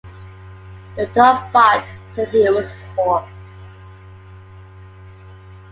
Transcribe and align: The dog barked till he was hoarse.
The 0.95 1.05
dog 1.13 1.53
barked 1.53 1.87
till 2.15 2.25
he 2.25 2.49
was 2.49 2.67
hoarse. 2.95 3.29